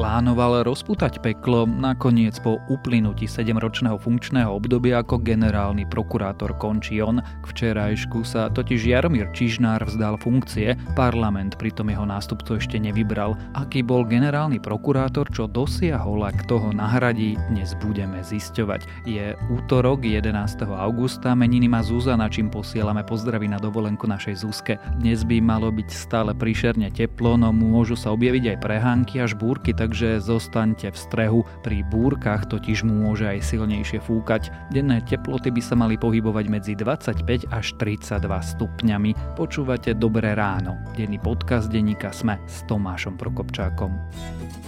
[0.00, 7.20] Plánoval rozputať peklo nakoniec po uplynutí 7-ročného funkčného obdobia ako generálny prokurátor končí on.
[7.20, 13.36] K včerajšku sa totiž Jaromír Čižnár vzdal funkcie, parlament pritom jeho nástupcu ešte nevybral.
[13.52, 19.04] Aký bol generálny prokurátor, čo dosiahol a kto ho nahradí, dnes budeme zisťovať.
[19.04, 20.32] Je útorok 11.
[20.80, 24.80] augusta, meniny má Zuzana, čím posielame pozdravy na dovolenku našej Zuzke.
[24.96, 29.76] Dnes by malo byť stále príšerne teplo, no môžu sa objaviť aj prehánky až búrky,
[29.76, 31.40] tak takže zostaňte v strehu.
[31.66, 34.54] Pri búrkach totiž môže aj silnejšie fúkať.
[34.70, 39.34] Denné teploty by sa mali pohybovať medzi 25 až 32 stupňami.
[39.34, 40.78] Počúvate Dobré ráno.
[40.94, 43.90] Denný podcast denníka Sme s Tomášom Prokopčákom.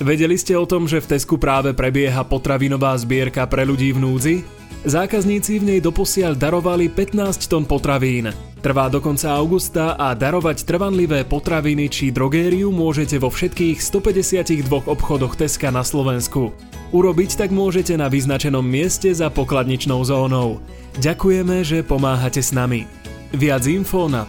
[0.02, 4.61] Vedeli ste o tom, že v Tesku práve prebieha potravinová zbierka pre ľudí v núdzi?
[4.82, 8.34] Zákazníci v nej doposiaľ darovali 15 tón potravín.
[8.62, 15.34] Trvá do konca augusta a darovať trvanlivé potraviny či drogériu môžete vo všetkých 152 obchodoch
[15.34, 16.54] Teska na Slovensku.
[16.94, 20.62] Urobiť tak môžete na vyznačenom mieste za pokladničnou zónou.
[21.00, 22.86] Ďakujeme, že pomáhate s nami.
[23.34, 24.28] Viac info na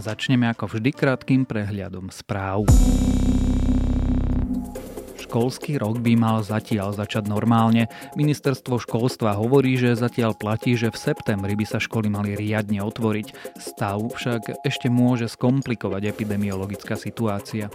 [0.00, 2.64] Začneme ako vždy krátkým prehľadom správ.
[5.20, 7.84] Školský rok by mal zatiaľ začať normálne.
[8.16, 13.60] Ministerstvo školstva hovorí, že zatiaľ platí, že v septembri by sa školy mali riadne otvoriť.
[13.60, 17.68] Stav však ešte môže skomplikovať epidemiologická situácia.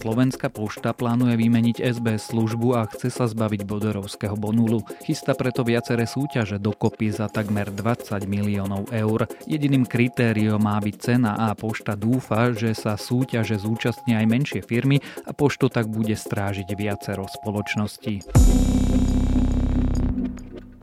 [0.00, 4.80] Slovenská pošta plánuje vymeniť SBS službu a chce sa zbaviť bodorovského bonulu.
[5.04, 9.28] Chystá preto viaceré súťaže dokopy za takmer 20 miliónov eur.
[9.44, 15.04] Jediným kritériom má byť cena a pošta dúfa, že sa súťaže zúčastnia aj menšie firmy
[15.28, 18.24] a poštu tak bude strážiť viacero spoločností.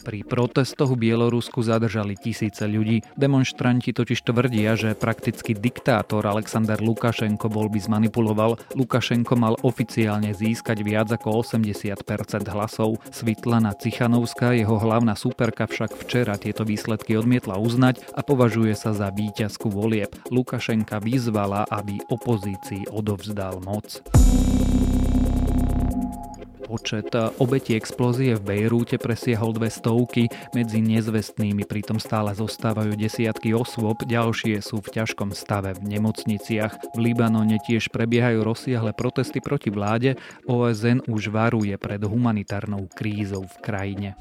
[0.07, 3.03] Pri protestoch v Bielorusku zadržali tisíce ľudí.
[3.19, 8.55] Demonstranti totiž tvrdia, že prakticky diktátor Alexander Lukašenko bol by zmanipuloval.
[8.71, 11.99] Lukašenko mal oficiálne získať viac ako 80%
[12.47, 13.03] hlasov.
[13.11, 19.11] Svitlana Cichanovská, jeho hlavná superka, však včera tieto výsledky odmietla uznať a považuje sa za
[19.11, 20.15] víťazku volieb.
[20.31, 23.99] Lukašenka vyzvala, aby opozícii odovzdal moc.
[26.67, 34.03] Počet obetí explózie v Bejrúte presiahol dve stovky, medzi nezvestnými pritom stále zostávajú desiatky osôb,
[34.03, 36.91] ďalšie sú v ťažkom stave v nemocniciach.
[36.91, 43.55] V Libanone tiež prebiehajú rozsiahle protesty proti vláde, OSN už varuje pred humanitárnou krízou v
[43.63, 44.19] krajine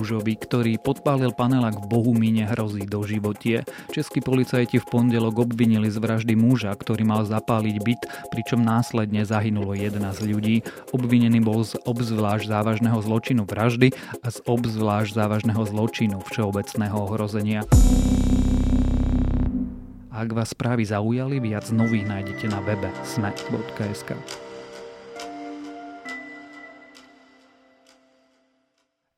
[0.00, 3.68] mužovi, ktorý podpálil panelák v Bohumíne hrozí do životie.
[3.92, 8.02] Českí policajti v pondelok obvinili z vraždy muža, ktorý mal zapáliť byt,
[8.32, 10.64] pričom následne zahynulo 11 ľudí.
[10.96, 13.92] Obvinený bol z obzvlášť závažného zločinu vraždy
[14.24, 17.60] a z obzvlášť závažného zločinu všeobecného ohrozenia.
[20.08, 24.16] Ak vás správy zaujali, viac nových nájdete na webe sme.sk.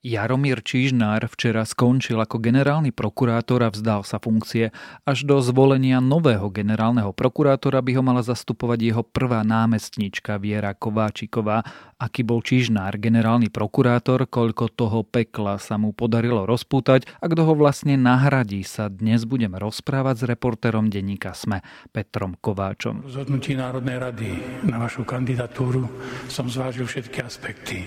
[0.02, 4.74] Jaromír Čižnár včera skončil ako generálny prokurátor a vzdal sa funkcie.
[5.06, 11.62] Až do zvolenia nového generálneho prokurátora by ho mala zastupovať jeho prvá námestnička Viera Kováčiková.
[12.02, 17.54] Aký bol Čižnár generálny prokurátor, koľko toho pekla sa mu podarilo rozpútať a kto ho
[17.54, 21.62] vlastne nahradí sa dnes budem rozprávať s reportérom denníka SME
[21.94, 23.06] Petrom Kováčom.
[23.06, 24.30] Rozhodnutí Národnej rady
[24.66, 25.86] na vašu kandidatúru
[26.26, 27.86] som zvážil všetky aspekty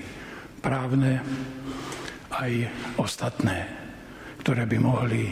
[0.64, 1.20] právne,
[2.36, 2.52] aj
[3.00, 3.68] ostatné,
[4.44, 5.32] ktoré by mohli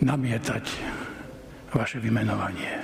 [0.00, 0.64] namietať
[1.74, 2.80] vaše vymenovanie.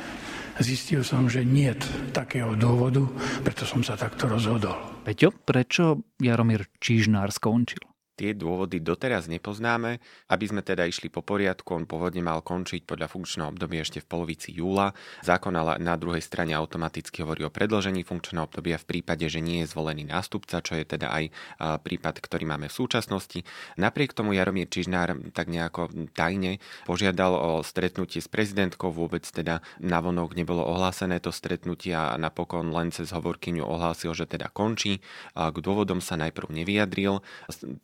[0.57, 1.69] Zistil som, že nie
[2.17, 3.05] takého dôvodu,
[3.45, 5.05] preto som sa takto rozhodol.
[5.05, 7.96] Peťo, prečo Jaromír Čížnár skončil?
[8.17, 10.01] Tie dôvody doteraz nepoznáme.
[10.33, 14.09] Aby sme teda išli po poriadku, on pôvodne mal končiť podľa funkčného obdobia ešte v
[14.09, 14.97] polovici júla.
[15.21, 19.61] Zákon ale na druhej strane automaticky hovorí o predložení funkčného obdobia v prípade, že nie
[19.61, 21.25] je zvolený nástupca, čo je teda aj
[21.85, 23.45] prípad, ktorý máme v súčasnosti.
[23.77, 26.59] Napriek tomu Jaromír Čižnár tak nejako tajne
[26.89, 32.89] požiadal o stretnutie s prezidentkou, vôbec teda navonok nebolo ohlásené to stretnutie a napokon len
[32.89, 35.05] cez hovorkyňu ohlásil, že teda končí.
[35.37, 37.21] K dôvodom sa najprv nevyjadril.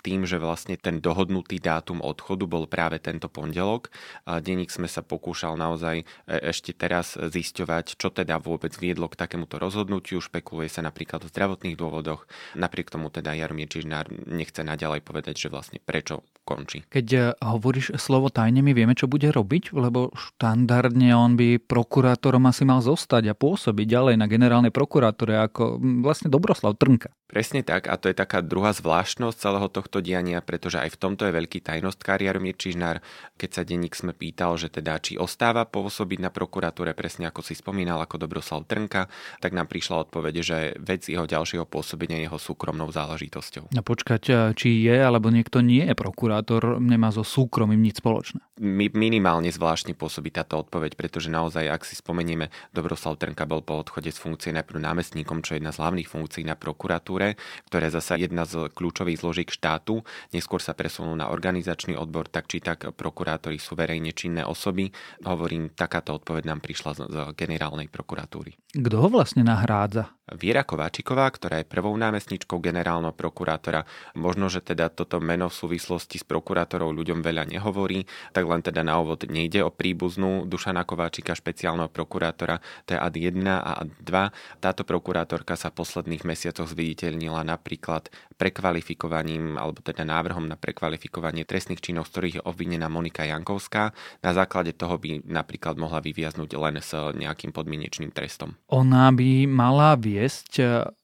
[0.00, 3.90] Tým tým, že vlastne ten dohodnutý dátum odchodu bol práve tento pondelok.
[4.22, 6.06] Denník sme sa pokúšal naozaj e,
[6.46, 10.22] ešte teraz zisťovať, čo teda vôbec viedlo k takémuto rozhodnutiu.
[10.22, 12.30] Špekuluje sa napríklad o zdravotných dôvodoch.
[12.54, 16.82] Napriek tomu teda Jaromír Čižnár nechce naďalej povedať, že vlastne prečo končí.
[16.90, 22.44] Keď eh, hovoríš slovo tajne, my vieme, čo bude robiť, lebo štandardne on by prokurátorom
[22.50, 27.14] asi mal zostať a pôsobiť ďalej na generálnej prokurátore ako vlastne Dobroslav Trnka.
[27.32, 31.24] Presne tak a to je taká druhá zvláštnosť celého tohto diania, pretože aj v tomto
[31.24, 33.00] je veľký tajnostkár Jaromír Čižnár.
[33.40, 37.56] Keď sa denník sme pýtal, že teda či ostáva pôsobiť na prokuratúre, presne ako si
[37.56, 39.08] spomínal, ako Dobroslav Trnka,
[39.40, 43.72] tak nám prišla odpoveď, že vec jeho ďalšieho pôsobenia jeho súkromnou záležitosťou.
[43.72, 46.31] A počkať, eh, či je alebo niekto nie je prokurátor,
[46.80, 48.40] nemá so súkromím nič spoločné.
[48.62, 53.76] Mi, minimálne zvláštne pôsobí táto odpoveď, pretože naozaj, ak si spomenieme, Dobroslav Trnka bol po
[53.82, 57.34] odchode z funkcie najprv námestníkom, čo je jedna z hlavných funkcií na prokuratúre
[57.68, 60.04] ktorá je zasa jedna z kľúčových zložiek štátu.
[60.32, 64.90] Neskôr sa presunú na organizačný odbor, tak či tak prokurátori sú verejne činné osoby.
[65.24, 68.56] Hovorím, takáto odpoveď nám prišla z, z generálnej prokuratúry.
[68.72, 70.12] Kto ho vlastne nahrádza?
[70.32, 73.84] Viera Kováčiková, ktorá je prvou námestničkou generálneho prokurátora.
[74.16, 78.86] Možno, že teda toto meno v súvislosti s prokurátorou ľuďom veľa nehovorí, tak len teda
[78.86, 83.90] na úvod nejde o príbuznú Dušana Kováčika, špeciálneho prokurátora, to je AD 1 a AD
[83.98, 84.62] 2.
[84.62, 88.06] Táto prokurátorka sa v posledných mesiacoch zviditeľnila napríklad
[88.38, 93.90] prekvalifikovaním, alebo teda návrhom na prekvalifikovanie trestných činov, z ktorých je obvinená Monika Jankovská.
[94.22, 98.54] Na základe toho by napríklad mohla vyviaznuť len s nejakým podmienečným trestom.
[98.70, 100.52] Ona by mala viesť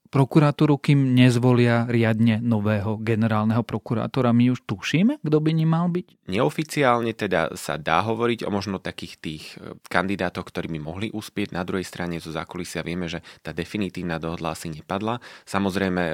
[0.08, 4.32] prokuratúru, kým nezvolia riadne nového generálneho prokurátora.
[4.32, 6.24] My už tušíme, kto by ním mal byť?
[6.32, 11.52] Neoficiálne teda sa dá hovoriť o možno takých tých e, kandidátoch, ktorí by mohli uspieť.
[11.52, 15.20] Na druhej strane zo zákulisia vieme, že tá definitívna dohodla asi nepadla.
[15.44, 16.12] Samozrejme, e,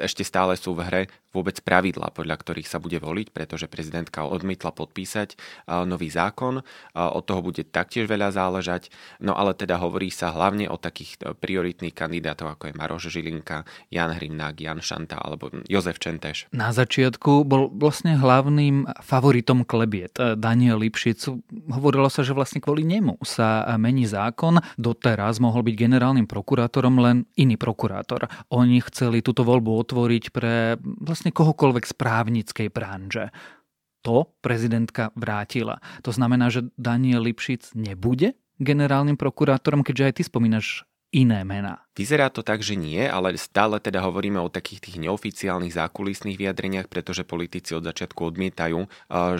[0.00, 1.02] ešte stále sú v hre
[1.36, 5.36] vôbec pravidlá, podľa ktorých sa bude voliť, pretože prezidentka odmietla podpísať e,
[5.84, 6.64] nový zákon.
[6.96, 8.88] Od toho bude taktiež veľa záležať.
[9.20, 13.66] No ale teda hovorí sa hlavne o takých prioritných kandidátoch, ako je Maroš Žil Žilinka,
[13.90, 16.46] Jan Hrimnák, Jan Šanta alebo Jozef Čenteš.
[16.54, 21.26] Na začiatku bol vlastne hlavným favoritom klebiet eh, Daniel Lipšic.
[21.74, 24.62] Hovorilo sa, že vlastne kvôli nemu sa mení zákon.
[24.78, 28.30] Doteraz mohol byť generálnym prokurátorom len iný prokurátor.
[28.54, 33.34] Oni chceli túto voľbu otvoriť pre vlastne kohokoľvek z právnickej branže
[34.06, 35.82] to prezidentka vrátila.
[36.06, 41.85] To znamená, že Daniel Lipšic nebude generálnym prokurátorom, keďže aj ty spomínaš iné mená.
[41.96, 46.92] Vyzerá to tak, že nie, ale stále teda hovoríme o takých tých neoficiálnych zákulisných vyjadreniach,
[46.92, 48.84] pretože politici od začiatku odmietajú,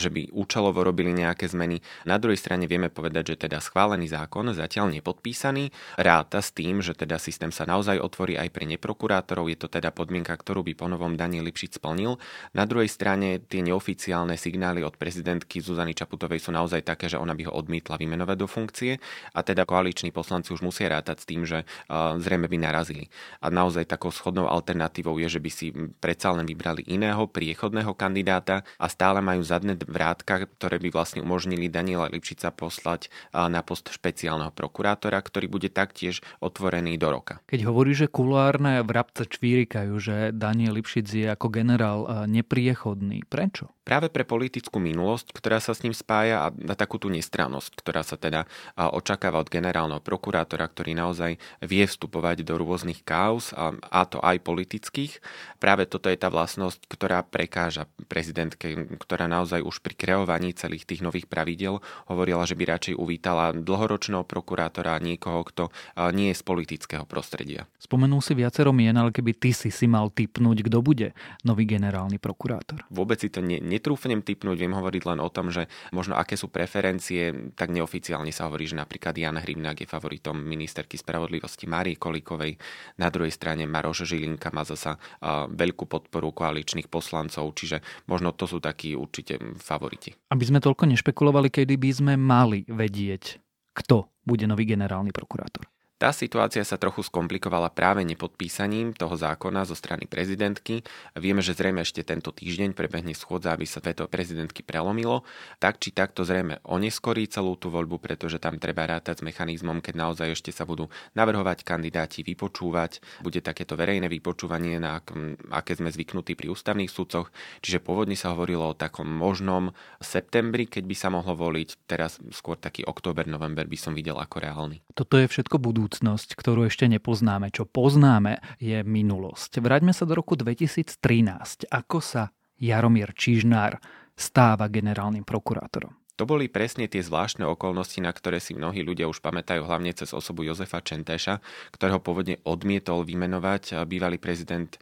[0.01, 1.85] že by účelovo robili nejaké zmeny.
[2.09, 5.69] Na druhej strane vieme povedať, že teda schválený zákon zatiaľ nepodpísaný,
[6.01, 9.93] ráta s tým, že teda systém sa naozaj otvorí aj pre neprokurátorov, je to teda
[9.93, 12.17] podmienka, ktorú by ponovom Daniel Lipšic splnil.
[12.57, 17.37] Na druhej strane tie neoficiálne signály od prezidentky Zuzany Čaputovej sú naozaj také, že ona
[17.37, 18.97] by ho odmietla vymenovať do funkcie
[19.37, 23.11] a teda koaliční poslanci už musia rátať s tým, že zrejme by narazili.
[23.43, 28.67] A naozaj takou schodnou alternatívou je, že by si predsa len vybrali iného priechodného kandidáta
[28.81, 34.55] a stále majú zadné vrátka, ktoré by vlastne umožnili Daniela Lipšica poslať na post špeciálneho
[34.55, 37.43] prokurátora, ktorý bude taktiež otvorený do roka.
[37.51, 43.73] Keď hovorí, že kulárne vrabce čvírikajú, že Daniel Lipšic je ako generál nepriechodný, prečo?
[43.87, 48.03] Práve pre politickú minulosť, ktorá sa s ním spája a na takú tú nestrannosť, ktorá
[48.03, 48.43] sa teda
[48.75, 54.43] očakáva od generálneho prokurátora, ktorý naozaj vie vstupovať do rôznych kauz, a, a to aj
[54.43, 55.23] politických.
[55.63, 61.01] Práve toto je tá vlastnosť, ktorá prekáža prezidentke, ktorá naozaj už pri kreovaní celých tých
[61.05, 61.81] nových pravidel
[62.11, 65.65] hovorila, že by radšej uvítala dlhoročného prokurátora niekoho, kto
[66.13, 67.69] nie je z politického prostredia.
[67.77, 71.09] Spomenul si viacero mien, ale keby ty si si mal typnúť, kto bude
[71.47, 72.83] nový generálny prokurátor.
[72.91, 76.49] Vôbec si to ne, netrúfnem typnúť, viem hovoriť len o tom, že možno aké sú
[76.49, 82.59] preferencie, tak neoficiálne sa hovorí, že napríklad Jan Hrimnák je favoritom ministerky spravodlivosti Márie Kolíkovej.
[82.99, 84.99] Na druhej strane Maroš Žilinka má zasa
[85.47, 87.79] veľkú podporu koaličných poslancov, čiže
[88.11, 90.11] možno to sú takí určite favoriti.
[90.35, 93.39] Aby sme toľko nešpekulovali, kedy by sme mali vedieť,
[93.79, 95.71] kto bude nový generálny prokurátor.
[95.97, 100.85] Tá situácia sa trochu skomplikovala práve nepodpísaním toho zákona zo strany prezidentky.
[101.17, 105.25] Vieme, že zrejme ešte tento týždeň prebehne schôdza, aby sa veto prezidentky prelomilo.
[105.57, 109.95] Tak či takto zrejme oneskorí celú tú voľbu, pretože tam treba rátať s mechanizmom, keď
[109.97, 113.01] naozaj ešte sa budú navrhovať kandidáti, vypočúvať.
[113.25, 115.01] Bude takéto verejné vypočúvanie, na
[115.49, 117.33] aké sme zvyknutí pri ústavných sudcoch.
[117.65, 119.73] Čiže pôvodne sa hovorilo o takom možnom
[120.05, 121.89] septembri, keď by sa mohlo voliť.
[121.89, 124.85] Teraz skôr taký október, november by som videl ako reálny.
[124.93, 127.55] Toto je všetko budú budúcnosť, ktorú ešte nepoznáme.
[127.55, 129.63] Čo poznáme, je minulosť.
[129.63, 131.71] Vráťme sa do roku 2013.
[131.71, 133.79] Ako sa Jaromír Čižnár
[134.19, 135.95] stáva generálnym prokurátorom?
[136.19, 140.11] To boli presne tie zvláštne okolnosti, na ktoré si mnohí ľudia už pamätajú hlavne cez
[140.11, 141.39] osobu Jozefa Čentéša,
[141.71, 144.75] ktorého pôvodne odmietol vymenovať bývalý prezident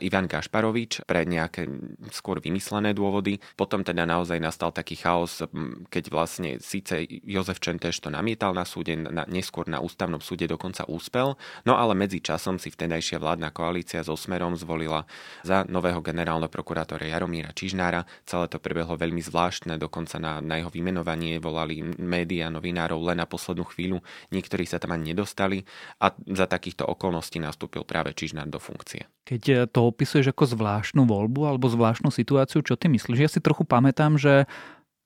[0.00, 1.68] Ivan Gašparovič pre nejaké
[2.10, 3.38] skôr vymyslené dôvody.
[3.54, 5.44] Potom teda naozaj nastal taký chaos,
[5.92, 10.88] keď vlastne síce Jozef Čenteš to namietal na súde, na, neskôr na ústavnom súde dokonca
[10.88, 11.36] úspel,
[11.68, 15.04] no ale medzi časom si vtedajšia vládna koalícia so Smerom zvolila
[15.44, 18.08] za nového generálneho prokurátora Jaromíra Čižnára.
[18.24, 23.26] Celé to prebehlo veľmi zvláštne, dokonca na, na jeho vymenovanie volali médiá, novinárov len na
[23.28, 24.00] poslednú chvíľu.
[24.32, 25.62] Niektorí sa tam ani nedostali
[26.00, 29.06] a za takýchto okolností nastúpil práve Čižnár do funkcie.
[29.30, 33.18] Keď to opisuješ ako zvláštnu voľbu alebo zvláštnu situáciu, čo ty myslíš?
[33.22, 34.50] Ja si trochu pamätám, že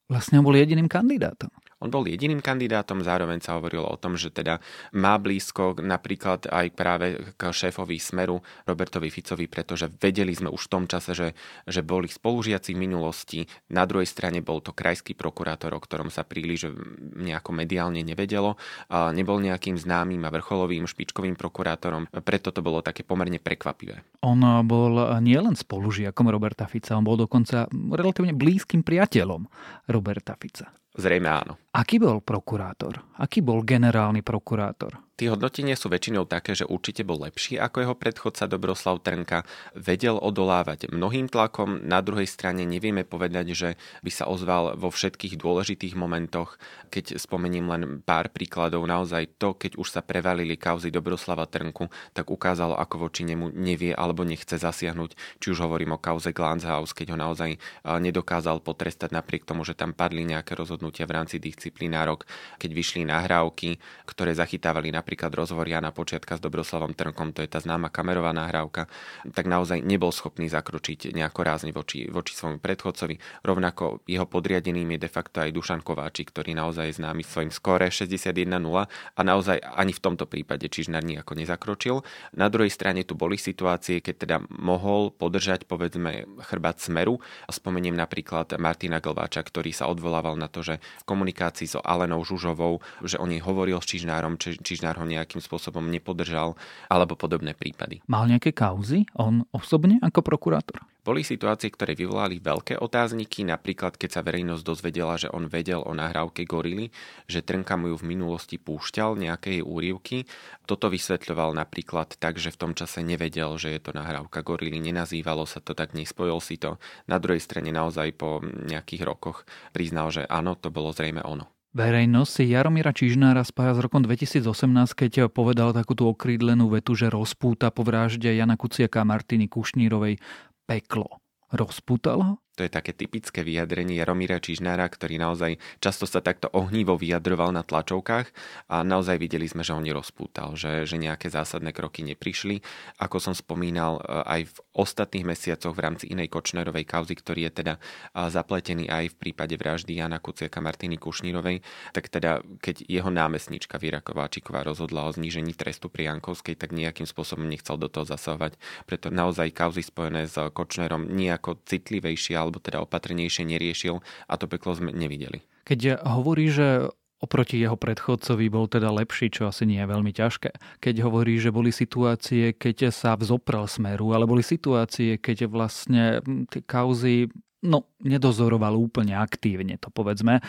[0.08, 1.52] vlastne on bol jediným kandidátom.
[1.82, 4.62] On bol jediným kandidátom, zároveň sa hovorilo o tom, že teda
[4.94, 10.72] má blízko napríklad aj práve k šéfovi Smeru Robertovi Ficovi, pretože vedeli sme už v
[10.72, 11.28] tom čase, že,
[11.66, 13.40] že boli spolužiaci v minulosti.
[13.72, 16.70] Na druhej strane bol to krajský prokurátor, o ktorom sa príliš
[17.16, 18.56] nejako mediálne nevedelo.
[18.92, 24.04] A nebol nejakým známym a vrcholovým špičkovým prokurátorom, preto to bolo také pomerne prekvapivé.
[24.24, 29.46] On bol nielen spolužiakom Roberta Fica, on bol dokonca relatívne blízkym priateľom
[29.88, 30.72] Roberta Fica.
[30.94, 31.63] Zrejme áno.
[31.74, 33.02] Aký bol prokurátor?
[33.18, 35.04] Aký bol generálny prokurátor?
[35.14, 39.46] Tie hodnotenia sú väčšinou také, že určite bol lepší ako jeho predchodca Dobroslav Trnka,
[39.78, 43.68] vedel odolávať mnohým tlakom, na druhej strane nevieme povedať, že
[44.02, 46.58] by sa ozval vo všetkých dôležitých momentoch.
[46.90, 52.34] Keď spomeniem len pár príkladov, naozaj to, keď už sa prevalili kauzy Dobroslava Trnku, tak
[52.34, 55.38] ukázalo, ako voči nemu nevie alebo nechce zasiahnuť.
[55.38, 57.54] Či už hovorím o kauze Glanzhaus, keď ho naozaj
[57.86, 62.28] nedokázal potrestať napriek tomu, že tam padli nejaké rozhodnutia v rámci disciplinárok,
[62.60, 67.48] keď vyšli nahrávky, ktoré zachytávali na napríklad rozhovor Jana Počiatka s Dobroslavom Trnkom, to je
[67.48, 68.88] tá známa kamerová nahrávka,
[69.32, 73.44] tak naozaj nebol schopný zakročiť nejako rázne voči, voči svojmu predchodcovi.
[73.44, 77.92] Rovnako jeho podriadeným je de facto aj Dušan Kováči, ktorý naozaj je známy svojim skóre
[77.92, 78.48] 61-0
[78.88, 82.00] a naozaj ani v tomto prípade Čižnár nejako nezakročil.
[82.32, 87.20] Na druhej strane tu boli situácie, keď teda mohol podržať povedzme chrbát smeru.
[87.44, 92.82] Spomeniem napríklad Martina Glváča, ktorý sa odvolával na to, že v komunikácii so Alenou Žužovou,
[93.06, 96.58] že o nej hovoril s Čižnárom, či, Čižnár ho nejakým spôsobom nepodržal,
[96.90, 98.02] alebo podobné prípady.
[98.10, 100.82] Mal nejaké kauzy on osobne ako prokurátor?
[101.04, 105.92] Boli situácie, ktoré vyvolali veľké otázniky, napríklad keď sa verejnosť dozvedela, že on vedel o
[105.92, 106.88] nahrávke Gorily,
[107.28, 110.24] že Trnka mu ju v minulosti púšťal nejaké jej úrivky.
[110.64, 115.44] Toto vysvetľoval napríklad tak, že v tom čase nevedel, že je to nahrávka Gorily, nenazývalo
[115.44, 116.80] sa to tak, nespojil si to.
[117.04, 119.44] Na druhej strane naozaj po nejakých rokoch
[119.76, 121.52] priznal, že áno, to bolo zrejme ono.
[121.74, 124.46] Verejnosť si Jaromíra Čižnára spája z rokom 2018,
[124.94, 130.22] keď povedal takú tú okrídlenú vetu, že rozpúta po vražde Jana Kuciaka a Martiny Kušnírovej
[130.68, 131.22] peklo.
[131.52, 132.43] Rozpútal ho?
[132.54, 137.66] To je také typické vyjadrenie Jaromíra Čižnára, ktorý naozaj často sa takto ohnivo vyjadroval na
[137.66, 138.26] tlačovkách
[138.70, 142.62] a naozaj videli sme, že ho nerozpútal, že, že nejaké zásadné kroky neprišli.
[143.02, 147.52] Ako som spomínal e, aj v ostatných mesiacoch v rámci inej Kočnerovej kauzy, ktorý je
[147.62, 147.74] teda
[148.14, 153.98] zapletený aj v prípade vraždy Jana Kuciaka Martiny Kušnírovej, tak teda keď jeho námestnička Viera
[153.98, 158.58] Kováčiková rozhodla o znížení trestu pri Jankovskej, tak nejakým spôsobom nechcel do toho zasahovať.
[158.86, 164.76] Preto naozaj kauzy spojené s Kočnerom nejako citlivejšie alebo teda opatrnejšie neriešil a to peklo
[164.76, 165.42] sme nevideli.
[165.64, 166.92] Keď hovorí, že
[167.24, 170.52] oproti jeho predchodcovi bol teda lepší, čo asi nie je veľmi ťažké.
[170.84, 176.20] Keď hovorí, že boli situácie, keď sa vzoprel smeru, ale boli situácie, keď vlastne
[176.52, 177.32] tie kauzy
[177.64, 180.44] no, nedozoroval úplne aktívne, to povedzme.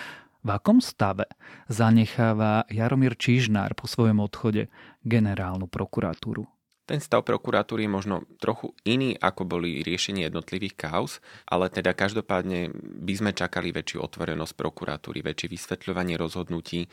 [0.46, 1.26] V akom stave
[1.66, 4.70] zanecháva Jaromír Čižnár po svojom odchode
[5.02, 6.46] generálnu prokuratúru?
[6.86, 11.18] Ten stav prokuratúry je možno trochu iný, ako boli riešenie jednotlivých kauz,
[11.50, 12.70] ale teda každopádne
[13.02, 16.86] by sme čakali väčšiu otvorenosť prokuratúry, väčšie vysvetľovanie rozhodnutí,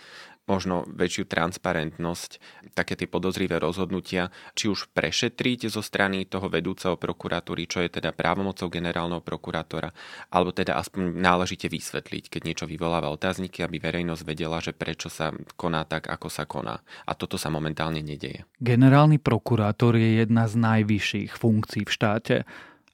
[0.51, 2.31] možno väčšiu transparentnosť,
[2.75, 8.11] také tie podozrivé rozhodnutia, či už prešetriť zo strany toho vedúceho prokuratúry, čo je teda
[8.11, 9.95] právomocou generálneho prokurátora,
[10.35, 15.31] alebo teda aspoň náležite vysvetliť, keď niečo vyvoláva otázniky, aby verejnosť vedela, že prečo sa
[15.55, 16.83] koná tak, ako sa koná.
[17.07, 18.43] A toto sa momentálne nedeje.
[18.59, 22.37] Generálny prokurátor je jedna z najvyšších funkcií v štáte.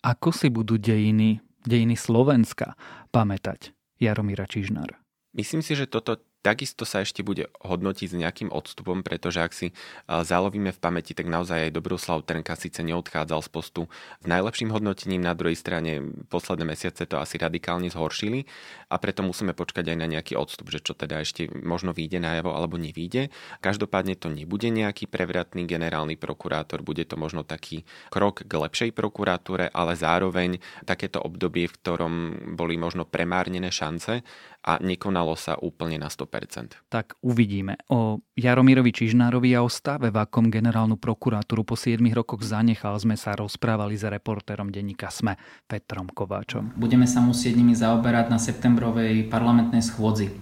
[0.05, 2.77] Ako si budú dejiny, dejiny Slovenska
[3.11, 5.01] pamätať Jaromíra Čižnára?
[5.35, 9.75] Myslím si, že toto takisto sa ešte bude hodnotiť s nejakým odstupom, pretože ak si
[10.07, 13.83] zalovíme v pamäti, tak naozaj aj Dobroslav Trnka síce neodchádzal z postu
[14.23, 18.47] s najlepším hodnotením, na druhej strane posledné mesiace to asi radikálne zhoršili
[18.87, 22.55] a preto musíme počkať aj na nejaký odstup, že čo teda ešte možno vyjde najavo
[22.55, 23.35] alebo nevíde.
[23.59, 27.83] Každopádne to nebude nejaký prevratný generálny prokurátor, bude to možno taký
[28.15, 32.15] krok k lepšej prokuratúre, ale zároveň takéto obdobie, v ktorom
[32.55, 34.23] boli možno premárnené šance
[34.63, 36.28] a nekonalo sa úplne na 100%.
[36.29, 36.93] 100%.
[36.93, 37.81] Tak uvidíme.
[37.89, 43.17] O Jaromirovi Čižnárovi a o stave, v akom generálnu prokuratúru po 7 rokoch zanechal, sme
[43.17, 46.77] sa rozprávali s reportérom denníka SME Petrom Kováčom.
[46.77, 50.37] Budeme sa musieť nimi zaoberať na septembrovej parlamentnej schôdzi.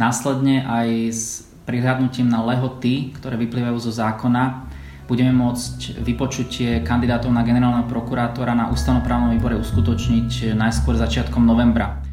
[0.00, 1.22] Následne aj s
[1.68, 4.64] prihľadnutím na lehoty, ktoré vyplývajú zo zákona,
[5.04, 12.07] budeme môcť vypočutie kandidátov na generálneho prokurátora na ústavnoprávnom výbore uskutočniť najskôr začiatkom novembra.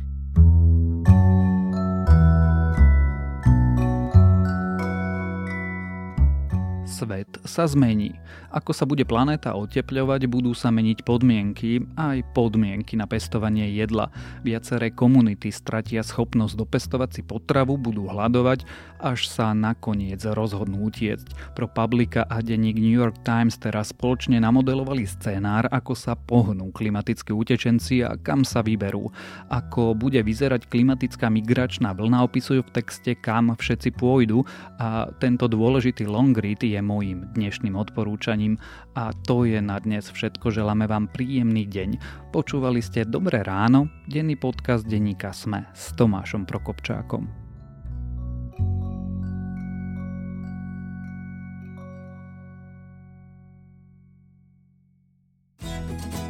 [6.96, 8.16] Svet sa zmení.
[8.56, 14.08] Ako sa bude planéta otepľovať, budú sa meniť podmienky, aj podmienky na pestovanie jedla.
[14.48, 18.64] Viaceré komunity stratia schopnosť dopestovať si potravu, budú hľadovať,
[19.04, 21.52] až sa nakoniec rozhodnú utiecť.
[21.52, 27.36] Pro Publika a denník New York Times teraz spoločne namodelovali scenár, ako sa pohnú klimatickí
[27.36, 29.12] utečenci a kam sa vyberú.
[29.52, 34.48] Ako bude vyzerať klimatická migračná vlna, opisujú v texte, kam všetci pôjdu
[34.80, 38.56] a tento dôležitý long read je môjim dnešným odporúčaním
[38.96, 40.48] a to je na dnes všetko.
[40.48, 42.00] Želáme vám príjemný deň.
[42.32, 47.28] Počúvali ste Dobré ráno, denný podcast denníka Sme s Tomášom Prokopčákom.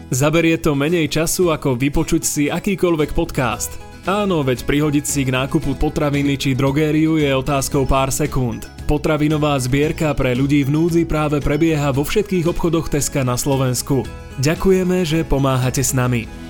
[0.10, 3.78] Zaberie to menej času, ako vypočuť si akýkoľvek podcast.
[4.06, 8.75] Áno, veď prihodiť si k nákupu potraviny či drogériu je otázkou pár sekúnd.
[8.86, 14.06] Potravinová zbierka pre ľudí v núdzi práve prebieha vo všetkých obchodoch Teska na Slovensku.
[14.38, 16.45] Ďakujeme, že pomáhate s nami.